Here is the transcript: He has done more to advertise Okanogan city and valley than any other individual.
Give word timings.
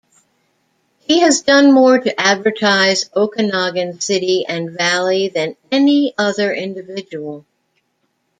He 1.01 1.19
has 1.19 1.41
done 1.43 1.71
more 1.75 1.99
to 1.99 2.19
advertise 2.19 3.07
Okanogan 3.09 4.01
city 4.01 4.43
and 4.47 4.71
valley 4.71 5.27
than 5.27 5.55
any 5.71 6.15
other 6.17 6.51
individual. 6.51 7.45